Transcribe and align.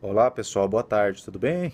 Olá 0.00 0.30
pessoal, 0.30 0.68
boa 0.68 0.84
tarde, 0.84 1.24
tudo 1.24 1.40
bem? 1.40 1.72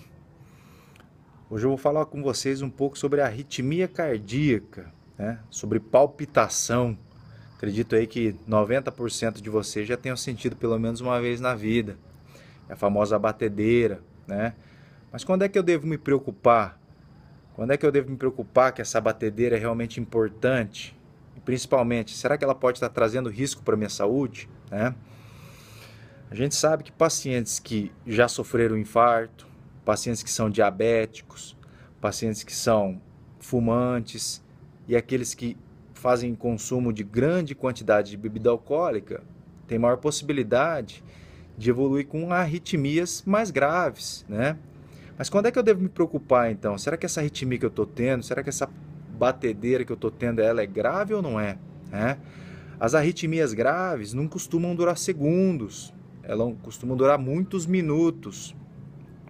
Hoje 1.47 1.63
eu 1.63 1.69
vou 1.69 1.77
falar 1.77 2.07
com 2.07 2.23
vocês 2.23 2.59
um 2.63 2.71
pouco 2.71 2.97
sobre 2.97 3.21
arritmia 3.21 3.87
cardíaca, 3.87 4.91
né? 5.15 5.37
sobre 5.47 5.79
palpitação. 5.79 6.97
Acredito 7.55 7.95
aí 7.95 8.07
que 8.07 8.35
90% 8.49 9.39
de 9.39 9.47
vocês 9.47 9.87
já 9.87 9.95
tenham 9.95 10.17
sentido 10.17 10.55
pelo 10.55 10.79
menos 10.79 11.01
uma 11.01 11.21
vez 11.21 11.39
na 11.39 11.53
vida. 11.53 11.99
É 12.67 12.73
a 12.73 12.75
famosa 12.75 13.19
batedeira, 13.19 14.01
né? 14.25 14.55
Mas 15.11 15.23
quando 15.23 15.43
é 15.43 15.47
que 15.47 15.59
eu 15.59 15.63
devo 15.63 15.85
me 15.85 15.95
preocupar? 15.99 16.79
Quando 17.53 17.73
é 17.73 17.77
que 17.77 17.85
eu 17.85 17.91
devo 17.91 18.09
me 18.09 18.17
preocupar 18.17 18.73
que 18.73 18.81
essa 18.81 18.99
batedeira 18.99 19.55
é 19.55 19.59
realmente 19.59 19.99
importante? 19.99 20.97
E 21.37 21.39
principalmente, 21.39 22.17
será 22.17 22.39
que 22.39 22.43
ela 22.43 22.55
pode 22.55 22.77
estar 22.77 22.89
trazendo 22.89 23.29
risco 23.29 23.61
para 23.61 23.77
minha 23.77 23.87
saúde? 23.87 24.49
Né? 24.71 24.95
A 26.29 26.35
gente 26.35 26.55
sabe 26.55 26.83
que 26.83 26.91
pacientes 26.91 27.59
que 27.59 27.91
já 28.05 28.27
sofreram 28.27 28.77
infarto, 28.77 29.47
pacientes 29.83 30.23
que 30.23 30.29
são 30.29 30.49
diabéticos, 30.49 31.55
pacientes 32.01 32.43
que 32.43 32.53
são 32.53 32.99
fumantes 33.39 34.43
e 34.87 34.95
aqueles 34.95 35.33
que 35.33 35.55
fazem 35.93 36.33
consumo 36.35 36.91
de 36.91 37.03
grande 37.03 37.53
quantidade 37.53 38.11
de 38.11 38.17
bebida 38.17 38.49
alcoólica 38.49 39.23
têm 39.67 39.79
maior 39.79 39.97
possibilidade 39.97 41.03
de 41.57 41.69
evoluir 41.69 42.07
com 42.07 42.31
arritmias 42.31 43.23
mais 43.25 43.49
graves, 43.49 44.25
né? 44.27 44.57
Mas 45.17 45.29
quando 45.29 45.45
é 45.45 45.51
que 45.51 45.57
eu 45.57 45.63
devo 45.63 45.81
me 45.81 45.89
preocupar 45.89 46.51
então? 46.51 46.77
Será 46.77 46.97
que 46.97 47.05
essa 47.05 47.21
arritmia 47.21 47.57
que 47.57 47.65
eu 47.65 47.69
estou 47.69 47.85
tendo, 47.85 48.23
será 48.23 48.43
que 48.43 48.49
essa 48.49 48.69
batedeira 49.17 49.85
que 49.85 49.91
eu 49.91 49.95
estou 49.95 50.11
tendo, 50.11 50.41
ela 50.41 50.61
é 50.61 50.65
grave 50.65 51.13
ou 51.13 51.21
não 51.21 51.39
é? 51.39 51.57
é? 51.91 52.17
As 52.79 52.93
arritmias 52.93 53.53
graves 53.53 54.13
não 54.13 54.27
costumam 54.27 54.75
durar 54.75 54.97
segundos, 54.97 55.93
ela 56.27 56.53
costuma 56.61 56.95
durar 56.95 57.17
muitos 57.17 57.65
minutos. 57.65 58.55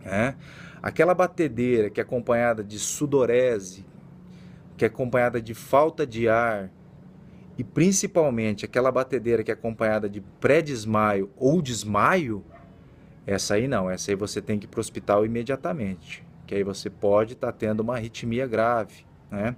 Né? 0.03 0.36
Aquela 0.81 1.13
batedeira 1.13 1.89
que 1.89 2.00
é 2.00 2.03
acompanhada 2.03 2.64
de 2.64 2.80
sudorese, 2.80 3.86
que 4.78 4.86
é 4.86 4.88
acompanhada 4.88 5.42
de 5.42 5.53
falta 5.53 6.05
de 6.05 6.28
ar, 6.28 6.70
e 7.58 7.64
principalmente 7.64 8.66
aquela 8.66 8.92
batedeira 8.92 9.44
que 9.44 9.52
é 9.52 9.53
acompanhada 9.53 10.09
de 10.09 10.22
pré-desmaio 10.22 11.30
ou 11.38 11.61
desmaio, 11.61 12.44
essa 13.25 13.55
aí 13.55 13.67
não, 13.67 13.89
essa 13.89 14.11
aí 14.11 14.16
você 14.16 14.42
tem 14.42 14.59
que 14.59 14.66
ir 14.66 14.67
para 14.67 14.80
o 14.80 14.81
hospital 14.81 15.25
imediatamente, 15.25 16.23
que 16.45 16.53
aí 16.53 16.64
você 16.64 16.89
pode 16.89 17.33
estar 17.33 17.52
tá 17.52 17.58
tendo 17.58 17.80
uma 17.80 17.95
arritmia 17.95 18.45
grave. 18.45 19.05
Né? 19.31 19.55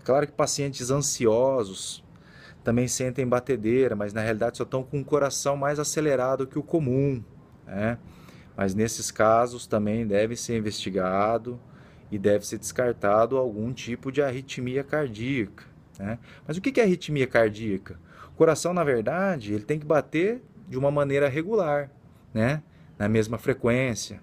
É 0.00 0.04
claro 0.04 0.26
que 0.26 0.32
pacientes 0.32 0.90
ansiosos, 0.90 2.03
também 2.64 2.88
sentem 2.88 3.26
batedeira, 3.26 3.94
mas 3.94 4.14
na 4.14 4.22
realidade 4.22 4.56
só 4.56 4.64
estão 4.64 4.82
com 4.82 5.00
o 5.00 5.04
coração 5.04 5.54
mais 5.54 5.78
acelerado 5.78 6.46
que 6.46 6.58
o 6.58 6.62
comum. 6.62 7.22
Né? 7.66 7.98
Mas 8.56 8.74
nesses 8.74 9.10
casos 9.10 9.66
também 9.66 10.06
deve 10.06 10.34
ser 10.34 10.56
investigado 10.56 11.60
e 12.10 12.18
deve 12.18 12.46
ser 12.46 12.58
descartado 12.58 13.36
algum 13.36 13.70
tipo 13.70 14.10
de 14.10 14.22
arritmia 14.22 14.82
cardíaca. 14.82 15.64
Né? 15.98 16.18
Mas 16.48 16.56
o 16.56 16.60
que 16.62 16.80
é 16.80 16.84
arritmia 16.84 17.26
cardíaca? 17.26 18.00
O 18.32 18.36
coração, 18.36 18.72
na 18.72 18.82
verdade, 18.82 19.52
ele 19.52 19.64
tem 19.64 19.78
que 19.78 19.86
bater 19.86 20.42
de 20.66 20.78
uma 20.78 20.90
maneira 20.90 21.28
regular, 21.28 21.90
né? 22.32 22.62
na 22.98 23.08
mesma 23.08 23.36
frequência. 23.36 24.20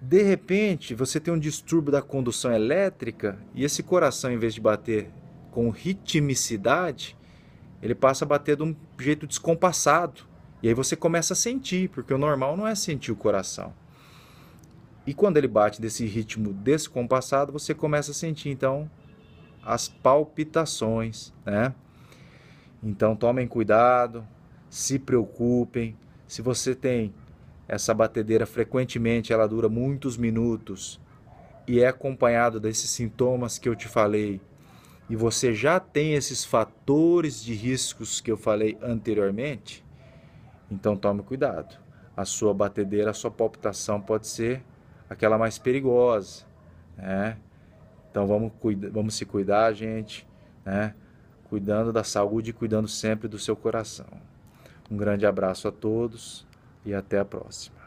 De 0.00 0.22
repente, 0.22 0.94
você 0.94 1.18
tem 1.18 1.34
um 1.34 1.38
distúrbio 1.38 1.90
da 1.90 2.00
condução 2.00 2.52
elétrica 2.52 3.38
e 3.54 3.64
esse 3.64 3.82
coração, 3.82 4.30
em 4.30 4.38
vez 4.38 4.54
de 4.54 4.60
bater 4.60 5.10
com 5.50 5.70
ritmicidade, 5.70 7.16
ele 7.84 7.94
passa 7.94 8.24
a 8.24 8.28
bater 8.28 8.56
de 8.56 8.62
um 8.62 8.74
jeito 8.98 9.26
descompassado. 9.26 10.22
E 10.62 10.68
aí 10.68 10.72
você 10.72 10.96
começa 10.96 11.34
a 11.34 11.36
sentir, 11.36 11.90
porque 11.90 12.14
o 12.14 12.18
normal 12.18 12.56
não 12.56 12.66
é 12.66 12.74
sentir 12.74 13.12
o 13.12 13.16
coração. 13.16 13.74
E 15.06 15.12
quando 15.12 15.36
ele 15.36 15.46
bate 15.46 15.82
desse 15.82 16.06
ritmo 16.06 16.54
descompassado, 16.54 17.52
você 17.52 17.74
começa 17.74 18.12
a 18.12 18.14
sentir 18.14 18.48
então 18.48 18.90
as 19.62 19.86
palpitações, 19.86 21.30
né? 21.44 21.74
Então 22.82 23.14
tomem 23.14 23.46
cuidado, 23.46 24.26
se 24.70 24.98
preocupem. 24.98 25.94
Se 26.26 26.40
você 26.40 26.74
tem 26.74 27.12
essa 27.68 27.92
batedeira 27.92 28.46
frequentemente, 28.46 29.30
ela 29.30 29.46
dura 29.46 29.68
muitos 29.68 30.16
minutos 30.16 30.98
e 31.68 31.80
é 31.80 31.88
acompanhado 31.88 32.58
desses 32.58 32.88
sintomas 32.88 33.58
que 33.58 33.68
eu 33.68 33.76
te 33.76 33.88
falei, 33.88 34.40
e 35.08 35.16
você 35.16 35.52
já 35.52 35.78
tem 35.78 36.14
esses 36.14 36.44
fatores 36.44 37.42
de 37.42 37.54
riscos 37.54 38.20
que 38.20 38.30
eu 38.30 38.36
falei 38.36 38.78
anteriormente, 38.82 39.84
então 40.70 40.96
tome 40.96 41.22
cuidado. 41.22 41.76
A 42.16 42.24
sua 42.24 42.54
batedeira, 42.54 43.10
a 43.10 43.14
sua 43.14 43.30
palpitação 43.30 44.00
pode 44.00 44.26
ser 44.26 44.62
aquela 45.08 45.36
mais 45.36 45.58
perigosa, 45.58 46.44
né? 46.96 47.36
Então 48.10 48.26
vamos, 48.26 48.52
vamos 48.92 49.14
se 49.14 49.26
cuidar, 49.26 49.72
gente, 49.72 50.26
né? 50.64 50.94
Cuidando 51.48 51.92
da 51.92 52.04
saúde 52.04 52.50
e 52.50 52.52
cuidando 52.52 52.88
sempre 52.88 53.28
do 53.28 53.38
seu 53.38 53.56
coração. 53.56 54.06
Um 54.90 54.96
grande 54.96 55.26
abraço 55.26 55.68
a 55.68 55.72
todos 55.72 56.46
e 56.84 56.94
até 56.94 57.18
a 57.18 57.24
próxima. 57.24 57.83